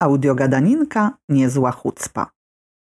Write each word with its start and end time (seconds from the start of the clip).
Audiogadaninka 0.00 1.18
niezła 1.28 1.70
chucpa. 1.72 2.30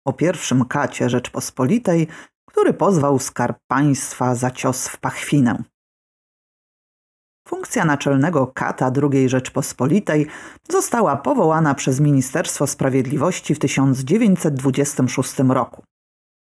O 0.07 0.13
pierwszym 0.13 0.65
kacie 0.65 1.09
Rzeczpospolitej, 1.09 2.07
który 2.49 2.73
pozwał 2.73 3.19
skarb 3.19 3.57
państwa 3.67 4.35
za 4.35 4.51
cios 4.51 4.87
w 4.87 4.97
pachwinę. 4.97 5.63
Funkcja 7.47 7.85
naczelnego 7.85 8.47
kata 8.47 8.91
II 9.11 9.29
Rzeczpospolitej 9.29 10.27
została 10.69 11.15
powołana 11.15 11.75
przez 11.75 11.99
Ministerstwo 11.99 12.67
Sprawiedliwości 12.67 13.55
w 13.55 13.59
1926 13.59 15.39
roku. 15.39 15.83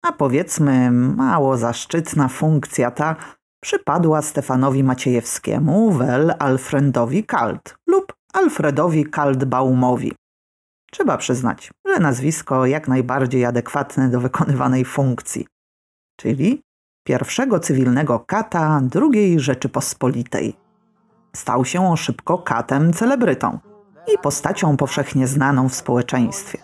A 0.02 0.12
powiedzmy, 0.12 0.91
mało 0.91 1.57
zaszczytna 1.57 2.29
funkcja 2.29 2.91
ta 2.91 3.16
przypadła 3.62 4.23
Stefanowi 4.23 4.84
Maciejewskiemu, 4.84 5.93
wel 5.93 6.34
Alfredowi 6.39 7.25
Kalt 7.25 7.75
lub 7.86 8.12
Alfredowi 8.32 9.05
Kaltbaumowi. 9.05 10.12
Trzeba 10.95 11.16
przyznać, 11.16 11.71
że 11.86 12.00
nazwisko 12.00 12.66
jak 12.66 12.89
najbardziej 12.89 13.44
adekwatne 13.44 14.08
do 14.08 14.21
wykonywanej 14.21 14.84
funkcji, 14.84 15.46
czyli 16.17 16.62
pierwszego 17.07 17.61
cywilnego 17.61 18.20
kata 18.20 18.80
II 19.12 19.40
Rzeczypospolitej. 19.40 20.57
Stał 21.36 21.64
się 21.64 21.86
on 21.86 21.96
szybko 21.96 22.39
katem 22.39 22.93
celebrytą 22.93 23.58
i 24.14 24.18
postacią 24.18 24.76
powszechnie 24.76 25.26
znaną 25.26 25.68
w 25.68 25.75
społeczeństwie. 25.75 26.58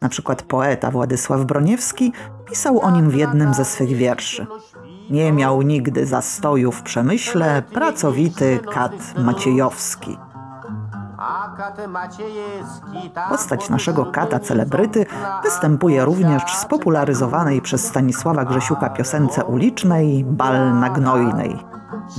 Na 0.00 0.08
przykład 0.08 0.42
poeta 0.42 0.90
Władysław 0.90 1.44
Broniewski 1.44 2.12
pisał 2.50 2.80
o 2.80 2.90
nim 2.90 3.10
w 3.10 3.14
jednym 3.14 3.54
ze 3.54 3.64
swych 3.64 3.96
wierszy. 3.96 4.46
Nie 5.10 5.32
miał 5.32 5.62
nigdy 5.62 6.06
zastoju 6.06 6.72
w 6.72 6.82
przemyśle 6.82 7.62
pracowity 7.62 8.60
kat 8.72 9.14
Maciejowski. 9.18 10.27
Postać 13.28 13.70
naszego 13.70 14.06
kata 14.06 14.40
celebryty 14.40 15.06
występuje 15.42 16.04
również 16.04 16.42
w 16.42 16.50
spopularyzowanej 16.50 17.62
przez 17.62 17.86
Stanisława 17.86 18.44
Grzesiuka 18.44 18.90
piosence 18.90 19.44
ulicznej 19.44 20.24
Bal 20.24 20.80
na 20.80 20.90
Gnojnej. 20.90 21.64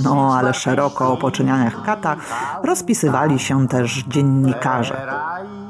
No, 0.04 0.36
ale 0.36 0.54
szeroko 0.54 1.12
o 1.12 1.16
poczynianiach 1.16 1.82
kata 1.82 2.16
rozpisywali 2.64 3.38
się 3.38 3.68
też 3.68 4.04
dziennikarze. 4.08 5.06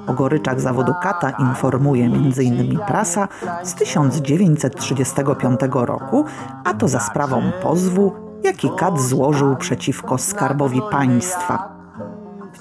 O 0.06 0.12
goryczach 0.12 0.60
zawodu 0.60 0.94
kata 1.02 1.30
informuje 1.30 2.04
m.in. 2.04 2.78
prasa 2.86 3.28
z 3.62 3.74
1935 3.74 5.60
roku, 5.72 6.24
a 6.64 6.74
to 6.74 6.88
za 6.88 7.00
sprawą 7.00 7.42
pozwu, 7.62 8.12
jaki 8.42 8.70
kat 8.76 9.00
złożył 9.00 9.56
przeciwko 9.56 10.18
skarbowi 10.18 10.82
państwa. 10.90 11.79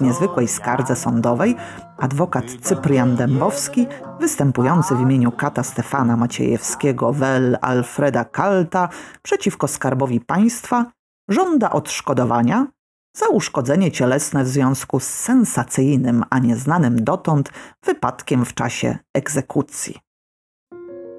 W 0.00 0.02
niezwykłej 0.02 0.48
skardze 0.48 0.96
sądowej 0.96 1.56
adwokat 1.98 2.44
Cyprian 2.62 3.16
Dębowski, 3.16 3.86
występujący 4.20 4.94
w 4.94 5.00
imieniu 5.00 5.32
kata 5.32 5.62
Stefana 5.62 6.16
Maciejewskiego 6.16 7.12
wel 7.12 7.58
Alfreda 7.60 8.24
Kalta 8.24 8.88
przeciwko 9.22 9.68
skarbowi 9.68 10.20
państwa, 10.20 10.92
żąda 11.28 11.70
odszkodowania 11.70 12.66
za 13.16 13.28
uszkodzenie 13.28 13.92
cielesne 13.92 14.44
w 14.44 14.48
związku 14.48 15.00
z 15.00 15.06
sensacyjnym, 15.06 16.24
a 16.30 16.38
nieznanym 16.38 17.04
dotąd 17.04 17.50
wypadkiem 17.84 18.44
w 18.44 18.54
czasie 18.54 18.98
egzekucji. 19.14 20.09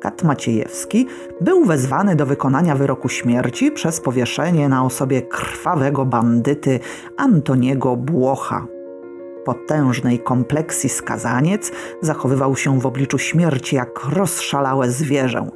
Kat 0.02 0.24
Maciejewski 0.24 1.08
był 1.42 1.66
wezwany 1.66 2.16
do 2.16 2.26
wykonania 2.26 2.76
wyroku 2.76 3.10
śmierci 3.10 3.72
przez 3.72 4.00
powieszenie 4.00 4.70
na 4.70 4.86
osobie 4.86 5.22
krwawego 5.22 6.06
bandyty 6.06 6.80
Antoniego 7.18 7.96
Błocha. 7.96 8.68
Potężnej 9.46 10.20
kompleksji 10.20 10.90
skazaniec 10.90 11.72
zachowywał 12.02 12.56
się 12.56 12.80
w 12.80 12.86
obliczu 12.86 13.18
śmierci 13.18 13.76
jak 13.76 14.06
rozszalałe 14.14 14.92
zwierzę. 14.92 15.48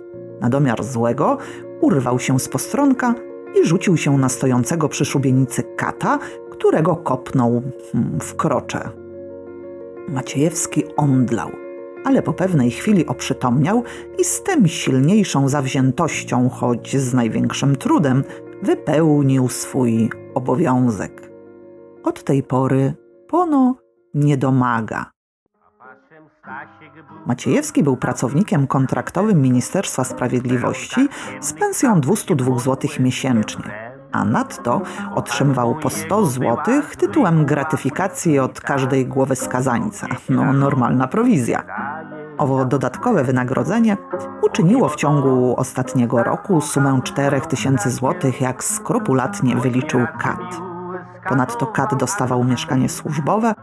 Na 0.42 0.50
domiar 0.50 0.84
złego 0.84 1.38
urwał 1.82 2.20
się 2.20 2.40
z 2.40 2.50
postronka 2.50 3.16
i 3.62 3.68
rzucił 3.68 3.98
się 3.98 4.18
na 4.18 4.30
stojącego 4.30 4.90
przy 4.90 5.06
szubienicy 5.06 5.64
kata, 5.76 6.20
którego 6.52 6.96
kopnął 6.96 7.62
hmm, 7.92 8.20
w 8.20 8.36
krocze. 8.36 8.90
Maciejewski 10.10 10.84
omdlał, 10.98 11.52
ale 12.06 12.22
po 12.22 12.34
pewnej 12.34 12.72
chwili 12.72 13.06
oprzytomniał 13.06 13.84
i 14.20 14.24
z 14.24 14.44
tym 14.44 14.68
silniejszą 14.68 15.50
zawziętością, 15.50 16.50
choć 16.50 16.98
z 16.98 17.14
największym 17.14 17.76
trudem, 17.76 18.24
wypełnił 18.62 19.50
swój 19.50 20.10
obowiązek. 20.34 21.32
Od 22.04 22.24
tej 22.24 22.44
pory 22.44 22.94
Pono 23.28 23.76
nie 24.14 24.38
domaga. 24.38 25.12
Maciejewski 27.26 27.84
był 27.84 27.98
pracownikiem 27.98 28.68
kontraktowym 28.68 29.42
Ministerstwa 29.42 30.04
Sprawiedliwości 30.04 31.08
z 31.42 31.54
pensją 31.54 32.02
202 32.02 32.60
zł 32.60 32.90
miesięcznie, 33.00 33.96
a 34.12 34.26
nadto 34.26 34.82
otrzymywał 35.16 35.76
po 35.76 35.90
100 35.90 36.26
zł 36.26 36.58
tytułem 36.98 37.46
gratyfikacji 37.46 38.40
od 38.40 38.62
każdej 38.62 39.06
głowy 39.06 39.36
skazańca. 39.36 40.08
No, 40.30 40.54
normalna 40.54 41.08
prowizja. 41.08 41.64
Owo 42.38 42.66
dodatkowe 42.66 43.24
wynagrodzenie 43.24 43.98
uczyniło 44.42 44.90
w 44.90 44.96
ciągu 44.96 45.56
ostatniego 45.58 46.24
roku 46.24 46.62
sumę 46.62 47.00
4000 47.04 47.90
zł, 47.90 48.32
jak 48.42 48.64
skrupulatnie 48.64 49.56
wyliczył 49.56 50.00
Kat. 50.20 50.62
Ponadto 51.30 51.66
Kat 51.66 51.96
dostawał 51.96 52.44
mieszkanie 52.44 52.90
służbowe 52.90 53.54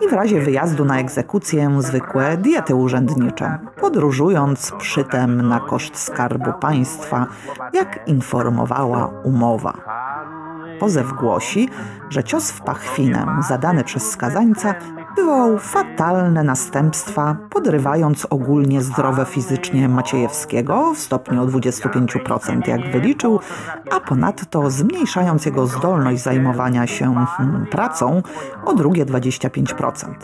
i 0.00 0.08
w 0.08 0.12
razie 0.12 0.40
wyjazdu 0.40 0.84
na 0.84 0.98
egzekucję 0.98 1.82
zwykłe 1.82 2.36
diety 2.36 2.74
urzędnicze, 2.74 3.58
podróżując 3.80 4.72
przytem 4.78 5.48
na 5.48 5.60
koszt 5.60 5.98
skarbu 5.98 6.52
państwa, 6.60 7.26
jak 7.72 8.08
informowała 8.08 9.06
umowa. 9.24 9.72
Pozew 10.80 11.12
głosi, 11.12 11.68
że 12.08 12.24
cios 12.24 12.50
w 12.50 12.62
pachwinę 12.62 13.26
zadany 13.48 13.84
przez 13.84 14.10
skazańca 14.10 14.74
wywołał 15.16 15.58
fatalne 15.58 16.42
następstwa, 16.42 17.36
podrywając 17.50 18.26
ogólnie 18.30 18.82
zdrowe 18.82 19.24
fizycznie 19.24 19.88
Maciejewskiego 19.88 20.94
w 20.94 20.98
stopniu 20.98 21.46
25%, 21.46 22.68
jak 22.68 22.92
wyliczył, 22.92 23.40
a 23.90 24.00
ponadto 24.00 24.70
zmniejszając 24.70 25.46
jego 25.46 25.66
zdolność 25.66 26.22
zajmowania 26.22 26.86
się 26.86 27.14
hmm, 27.14 27.66
pracą 27.66 28.22
o 28.64 28.74
drugie 28.74 29.06
25% 29.06 30.14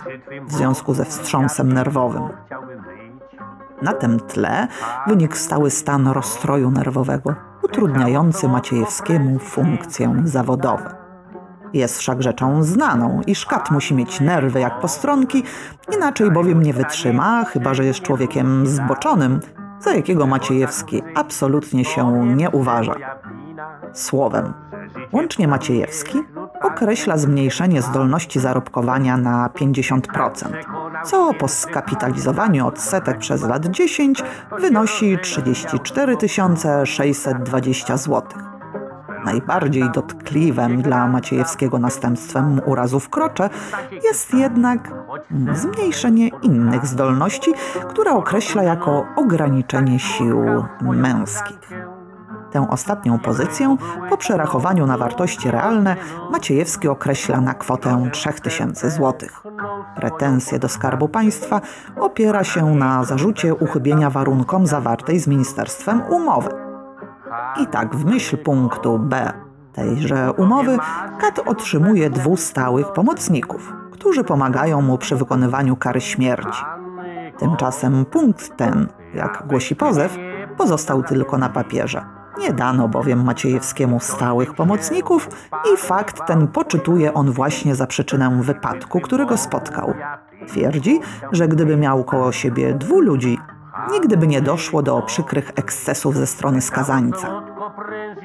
w 0.47 0.53
związku 0.53 0.95
ze 0.95 1.05
wstrząsem 1.05 1.73
nerwowym. 1.73 2.23
Na 3.83 3.93
tym 3.93 4.21
tle 4.21 4.69
wynikł 5.07 5.35
stały 5.35 5.71
stan 5.71 6.09
rozstroju 6.09 6.71
nerwowego, 6.71 7.35
utrudniający 7.63 8.49
Maciejewskiemu 8.49 9.39
funkcje 9.39 10.15
zawodowe. 10.25 10.98
Jest 11.73 11.99
wszak 11.99 12.23
rzeczą 12.23 12.63
znaną, 12.63 13.21
iż 13.27 13.47
kat 13.47 13.71
musi 13.71 13.95
mieć 13.95 14.21
nerwy 14.21 14.61
jak 14.61 14.81
postronki, 14.81 15.43
inaczej 15.97 16.31
bowiem 16.31 16.63
nie 16.63 16.75
wytrzyma, 16.75 17.45
chyba 17.45 17.75
że 17.75 17.85
jest 17.85 18.01
człowiekiem 18.01 18.67
zboczonym, 18.67 19.41
za 19.81 19.95
jakiego 19.95 20.27
Maciejewski 20.27 21.03
absolutnie 21.15 21.85
się 21.85 22.27
nie 22.37 22.51
uważa. 22.51 22.95
Słowem, 23.93 24.53
łącznie 25.13 25.49
Maciejewski 25.49 26.19
określa 26.63 27.17
zmniejszenie 27.17 27.83
zdolności 27.83 28.41
zarobkowania 28.41 29.17
na 29.17 29.49
50%, 29.49 30.01
co 31.05 31.35
po 31.35 31.49
skapitalizowaniu 31.49 32.67
odsetek 32.67 33.19
przez 33.19 33.43
lat 33.43 33.67
10 33.67 34.23
wynosi 34.61 35.19
34 35.23 36.17
620 36.85 37.97
zł. 37.97 38.48
Najbardziej 39.25 39.91
dotkliwym 39.95 40.83
dla 40.83 41.09
Maciejewskiego 41.09 41.79
następstwem 41.79 42.61
urazu 42.67 43.01
w 43.01 43.09
krocze 43.09 43.51
jest 44.05 44.35
jednak 44.35 44.93
zmniejszenie 45.53 46.29
innych 46.29 46.87
zdolności, 46.87 47.53
które 47.89 48.13
określa 48.13 48.63
jako 48.63 49.07
ograniczenie 49.17 49.99
sił 49.99 50.45
męskich. 50.83 51.59
Tę 52.51 52.67
ostatnią 52.71 53.19
pozycję 53.19 53.77
po 54.11 54.17
przerachowaniu 54.17 54.87
na 54.87 54.99
wartości 54.99 55.51
realne 55.51 55.97
Maciejewski 56.31 56.89
określa 56.89 57.41
na 57.41 57.55
kwotę 57.55 58.09
3000 58.13 58.91
zł. 58.91 59.29
Pretensje 59.97 60.59
do 60.59 60.69
Skarbu 60.69 61.09
Państwa 61.09 61.61
opiera 61.97 62.45
się 62.45 62.75
na 62.75 63.05
zarzucie 63.05 63.55
uchybienia 63.55 64.11
warunkom 64.11 64.67
zawartej 64.67 65.19
z 65.19 65.27
ministerstwem 65.27 66.03
umowy. 66.11 66.68
I 67.63 67.67
tak 67.67 67.97
w 67.97 68.05
myśl 68.05 68.37
punktu 68.37 68.99
B 68.99 69.33
tejże 69.73 70.33
umowy 70.33 70.79
Kat 71.21 71.41
otrzymuje 71.47 72.11
dwóch 72.11 72.41
stałych 72.41 72.93
pomocników, 72.93 73.73
którzy 73.91 74.25
pomagają 74.25 74.83
mu 74.83 74.99
przy 74.99 75.17
wykonywaniu 75.17 75.77
kary 75.77 76.01
śmierci. 76.01 76.65
Tymczasem 77.39 78.05
punkt 78.05 78.57
ten, 78.57 78.89
jak 79.15 79.45
głosi 79.47 79.77
pozew, 79.77 80.19
pozostał 80.57 81.03
tylko 81.03 81.39
na 81.39 81.49
papierze. 81.49 82.05
Nie 82.39 82.53
dano 82.53 82.89
bowiem 82.89 83.25
Maciejewskiemu 83.25 84.01
stałych 84.01 84.55
pomocników 84.55 85.29
i 85.75 85.77
fakt 85.77 86.27
ten 86.27 86.49
poczytuje 86.49 87.15
on 87.15 87.31
właśnie 87.31 87.75
za 87.75 87.87
przyczynę 87.87 88.39
wypadku, 88.43 89.01
którego 89.01 89.37
spotkał. 89.37 89.95
Twierdzi, 90.49 91.01
że 91.33 91.49
gdyby 91.49 91.77
miał 91.77 92.05
koło 92.05 92.33
siebie 92.33 92.75
dwóch 92.75 93.05
ludzi, 93.05 93.39
nigdy 93.93 94.17
by 94.17 94.27
nie 94.27 94.43
doszło 94.43 94.83
do 94.83 95.03
przykrych 95.03 95.53
ekscesów 95.57 96.17
ze 96.17 96.27
strony 96.27 96.61
skazańca. 96.61 97.43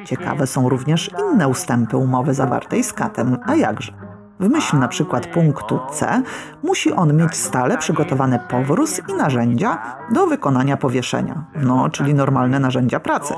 Ciekawe 0.06 0.48
są 0.48 0.70
również 0.70 1.12
inne 1.20 1.48
ustępy 1.48 1.98
umowy 1.98 2.34
zawartej 2.34 2.84
z 2.84 2.94
katem, 2.94 3.38
a 3.46 3.56
jakże. 3.56 3.94
W 4.40 4.50
myśl 4.50 4.80
na 4.80 4.88
przykład 4.88 5.28
punktu 5.28 5.80
C 5.92 6.22
musi 6.64 6.94
on 6.94 7.18
mieć 7.18 7.36
stale 7.36 7.78
przygotowany 7.78 8.40
powróz 8.50 9.02
i 9.10 9.14
narzędzia 9.14 9.98
do 10.12 10.28
wykonania 10.28 10.78
powieszenia, 10.78 11.46
no 11.56 11.90
czyli 11.90 12.14
normalne 12.14 12.60
narzędzia 12.60 13.00
pracy, 13.00 13.34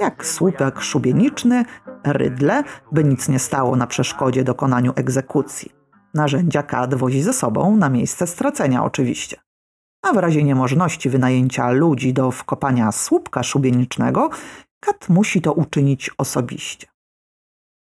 jak 0.00 0.26
słupek 0.26 0.80
szubieniczny, 0.80 1.64
rydle, 2.04 2.62
by 2.92 3.04
nic 3.04 3.28
nie 3.28 3.38
stało 3.38 3.76
na 3.76 3.86
przeszkodzie 3.86 4.44
dokonaniu 4.44 4.92
egzekucji. 4.96 5.72
Narzędzia 6.14 6.62
kat 6.62 6.94
wozi 6.94 7.22
ze 7.22 7.32
sobą 7.32 7.76
na 7.76 7.88
miejsce 7.88 8.26
stracenia 8.26 8.84
oczywiście. 8.84 9.45
A 10.06 10.12
w 10.12 10.16
razie 10.16 10.44
niemożności 10.44 11.10
wynajęcia 11.10 11.70
ludzi 11.70 12.12
do 12.12 12.30
wkopania 12.30 12.92
słupka 12.92 13.42
szubienicznego, 13.42 14.30
kat 14.80 15.08
musi 15.08 15.40
to 15.40 15.52
uczynić 15.52 16.10
osobiście. 16.18 16.86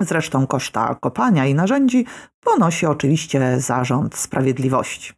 Zresztą 0.03 0.47
koszta 0.47 0.95
kopania 0.95 1.47
i 1.47 1.55
narzędzi 1.55 2.07
ponosi 2.41 2.87
oczywiście 2.87 3.61
Zarząd 3.61 4.17
Sprawiedliwości. 4.17 5.13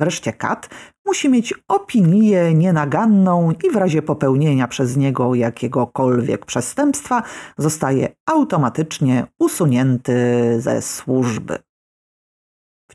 Wreszcie 0.00 0.32
kat 0.32 0.68
musi 1.06 1.28
mieć 1.28 1.54
opinię 1.68 2.54
nienaganną 2.54 3.52
i 3.64 3.70
w 3.70 3.76
razie 3.76 4.02
popełnienia 4.02 4.68
przez 4.68 4.96
niego 4.96 5.34
jakiegokolwiek 5.34 6.46
przestępstwa 6.46 7.22
zostaje 7.58 8.08
automatycznie 8.26 9.26
usunięty 9.38 10.14
ze 10.60 10.82
służby. 10.82 11.58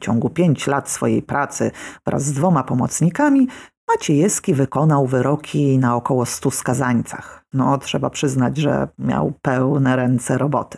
W 0.01 0.03
ciągu 0.03 0.30
pięć 0.30 0.68
lat 0.68 0.89
swojej 0.89 1.21
pracy 1.21 1.71
wraz 2.06 2.24
z 2.24 2.33
dwoma 2.33 2.63
pomocnikami 2.63 3.48
Maciejewski 3.88 4.53
wykonał 4.53 5.07
wyroki 5.07 5.77
na 5.77 5.95
około 5.95 6.25
stu 6.25 6.51
skazańcach. 6.51 7.45
No, 7.53 7.77
trzeba 7.77 8.09
przyznać, 8.09 8.57
że 8.57 8.88
miał 9.00 9.33
pełne 9.42 9.95
ręce 9.95 10.38
roboty. 10.38 10.77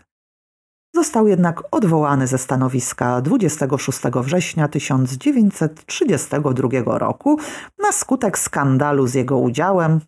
Został 0.95 1.27
jednak 1.27 1.63
odwołany 1.71 2.27
ze 2.27 2.37
stanowiska 2.37 3.21
26 3.21 3.99
września 4.23 4.67
1932 4.67 6.97
roku 6.97 7.39
na 7.79 7.91
skutek 7.91 8.39
skandalu 8.39 9.07
z 9.07 9.13
jego 9.13 9.37
udziałem, 9.37 9.99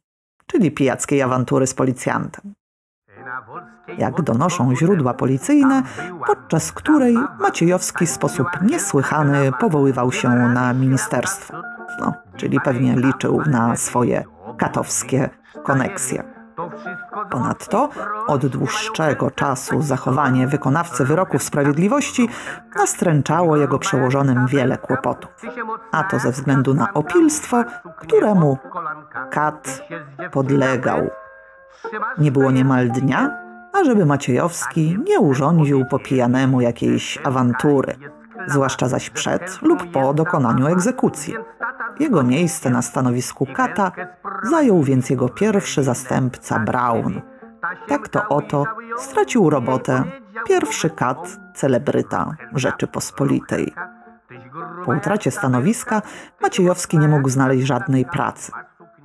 czyli 0.48 0.72
pijackiej 0.72 1.22
awantury 1.22 1.68
z 1.68 1.74
policjantem. 1.74 2.54
Jak 3.98 4.22
donoszą 4.22 4.76
źródła 4.76 5.14
policyjne, 5.14 5.84
podczas 6.28 6.72
której 6.72 7.18
Maciejowski 7.40 8.06
w 8.06 8.10
sposób 8.10 8.48
niesłychany 8.62 9.52
powoływał 9.60 10.12
się 10.12 10.30
na 10.30 10.74
ministerstwo. 10.74 11.54
No, 12.00 12.14
czyli 12.36 12.60
pewnie 12.60 12.96
liczył 12.96 13.42
na 13.46 13.76
swoje 13.76 14.24
katowskie 14.58 15.30
koneksje. 15.64 16.24
Ponadto 17.30 17.90
od 18.28 18.46
dłuższego 18.46 19.32
czasu 19.32 19.82
zachowanie 19.82 20.48
wykonawcy 20.48 21.06
wyroków 21.06 21.44
sprawiedliwości 21.44 22.30
nastręczało 22.76 23.58
jego 23.58 23.80
przełożonym 23.80 24.48
wiele 24.48 24.78
kłopotów. 24.78 25.32
A 25.92 26.04
to 26.04 26.20
ze 26.20 26.32
względu 26.32 26.74
na 26.74 26.94
opilstwo, 26.94 27.64
któremu 27.98 28.58
kat 29.30 29.82
podlegał. 30.32 31.10
Nie 32.18 32.32
było 32.32 32.52
niemal 32.52 32.90
dnia, 32.90 33.38
ażeby 33.74 34.06
Maciejowski 34.06 34.98
nie 35.08 35.20
urządził 35.20 35.86
po 35.86 36.00
pijanemu 36.00 36.62
jakiejś 36.62 37.20
awantury, 37.24 37.96
zwłaszcza 38.48 38.88
zaś 38.88 39.10
przed 39.10 39.62
lub 39.62 39.92
po 39.92 40.14
dokonaniu 40.14 40.68
egzekucji. 40.68 41.36
Jego 42.00 42.24
miejsce 42.24 42.70
na 42.70 42.82
stanowisku 42.82 43.48
kata 43.56 43.92
zajął 44.44 44.84
więc 44.84 45.10
jego 45.10 45.30
pierwszy 45.30 45.84
zastępca 45.84 46.60
Brown. 46.60 47.22
Tak 47.88 48.08
to 48.08 48.28
oto 48.30 48.66
stracił 48.98 49.50
robotę 49.50 50.04
pierwszy 50.48 50.90
kat 50.90 51.38
celebryta 51.56 52.36
Rzeczypospolitej. 52.56 53.74
Po 54.86 54.92
utracie 54.92 55.32
stanowiska 55.32 56.02
Maciejowski 56.42 56.98
nie 56.98 57.08
mógł 57.08 57.30
znaleźć 57.30 57.68
żadnej 57.68 58.06
pracy. 58.06 58.52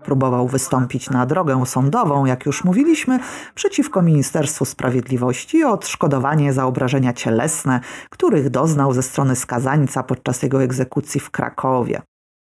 Próbował 0.04 0.48
wystąpić 0.48 1.10
na 1.10 1.26
drogę 1.26 1.66
sądową, 1.66 2.24
jak 2.24 2.46
już 2.46 2.64
mówiliśmy, 2.64 3.18
przeciwko 3.54 4.02
Ministerstwu 4.02 4.64
Sprawiedliwości 4.64 5.64
o 5.64 5.72
odszkodowanie 5.72 6.52
za 6.52 6.66
obrażenia 6.66 7.12
cielesne, 7.12 7.80
których 8.10 8.50
doznał 8.50 8.92
ze 8.92 9.02
strony 9.02 9.36
skazańca 9.36 10.02
podczas 10.02 10.42
jego 10.42 10.62
egzekucji 10.62 11.20
w 11.20 11.30
Krakowie. 11.30 12.02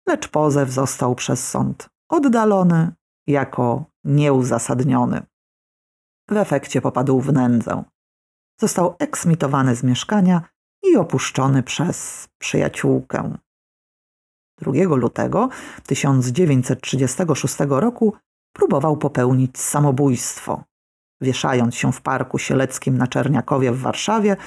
Lecz 0.08 0.28
pozew 0.28 0.70
został 0.70 1.16
przez 1.16 1.48
sąd 1.48 1.90
oddalony 2.10 2.92
jako 3.28 3.86
nieuzasadniony. 4.04 5.22
W 6.30 6.38
efekcie 6.38 6.82
popadł 6.82 7.22
w 7.22 7.34
nędzę. 7.34 7.84
Został 8.62 8.96
eksmitowany 9.00 9.76
z 9.76 9.84
mieszkania 9.84 10.42
i 10.84 10.98
opuszczony 10.98 11.64
przez 11.64 12.28
przyjaciółkę. 12.38 13.38
2 14.62 14.96
lutego 14.96 15.50
1936 15.86 17.56
roku 17.70 18.14
próbował 18.54 18.98
popełnić 18.98 19.60
samobójstwo, 19.60 20.64
wieszając 21.22 21.76
się 21.76 21.92
w 21.92 22.02
Parku 22.02 22.38
Sieleckim 22.38 22.98
na 22.98 23.08
Czerniakowie 23.08 23.72
w 23.72 23.80
Warszawie, 23.80 24.38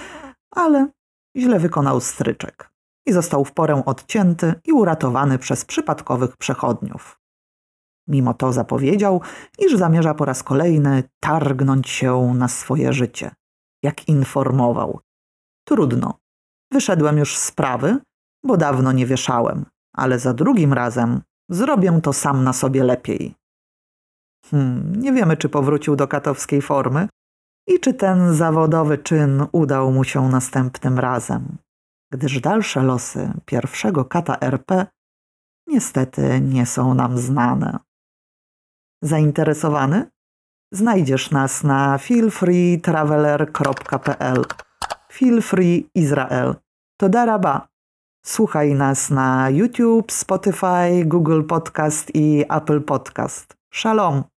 ale 0.50 0.88
źle 1.36 1.58
wykonał 1.58 2.00
stryczek 2.00 2.72
i 3.06 3.12
został 3.12 3.44
w 3.44 3.52
porę 3.52 3.82
odcięty 3.86 4.54
i 4.64 4.72
uratowany 4.72 5.38
przez 5.38 5.64
przypadkowych 5.64 6.36
przechodniów. 6.36 7.20
Mimo 8.08 8.34
to 8.34 8.52
zapowiedział, 8.52 9.20
iż 9.58 9.76
zamierza 9.76 10.14
po 10.14 10.24
raz 10.24 10.42
kolejny 10.42 11.02
targnąć 11.20 11.88
się 11.88 12.34
na 12.34 12.48
swoje 12.48 12.92
życie. 12.92 13.30
Jak 13.82 14.08
informował. 14.08 15.00
Trudno. 15.64 16.18
Wyszedłem 16.72 17.18
już 17.18 17.36
z 17.36 17.42
sprawy, 17.42 17.98
bo 18.44 18.56
dawno 18.56 18.92
nie 18.92 19.06
wieszałem 19.06 19.64
ale 19.96 20.18
za 20.18 20.34
drugim 20.34 20.72
razem 20.72 21.20
zrobię 21.48 22.00
to 22.02 22.12
sam 22.12 22.44
na 22.44 22.52
sobie 22.52 22.84
lepiej. 22.84 23.34
Hmm, 24.50 24.96
nie 24.96 25.12
wiemy, 25.12 25.36
czy 25.36 25.48
powrócił 25.48 25.96
do 25.96 26.08
katowskiej 26.08 26.62
formy 26.62 27.08
i 27.66 27.80
czy 27.80 27.94
ten 27.94 28.34
zawodowy 28.34 28.98
czyn 28.98 29.46
udał 29.52 29.92
mu 29.92 30.04
się 30.04 30.28
następnym 30.28 30.98
razem, 30.98 31.56
gdyż 32.12 32.40
dalsze 32.40 32.82
losy 32.82 33.32
pierwszego 33.44 34.04
kata 34.04 34.36
RP 34.40 34.86
niestety 35.66 36.40
nie 36.40 36.66
są 36.66 36.94
nam 36.94 37.18
znane. 37.18 37.78
Zainteresowany? 39.02 40.10
Znajdziesz 40.72 41.30
nas 41.30 41.64
na 41.64 41.98
feelfreetraveler.pl 41.98 44.44
Feel 45.12 45.42
Free 45.42 45.90
Izrael. 45.94 46.54
To 47.00 47.08
daraba. 47.08 47.71
Słuchaj 48.24 48.74
nas 48.74 49.10
na 49.10 49.50
YouTube, 49.50 50.12
Spotify, 50.12 51.04
Google 51.04 51.42
Podcast 51.42 52.10
i 52.14 52.44
Apple 52.48 52.80
Podcast. 52.80 53.56
Shalom! 53.70 54.31